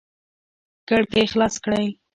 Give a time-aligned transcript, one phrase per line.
[0.87, 1.87] کړکۍ خلاص کړئ